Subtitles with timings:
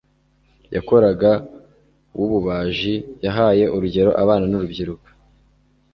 [0.75, 1.31] yakoraga
[2.17, 5.07] wububaji yahaye urugero abana nurubyiruko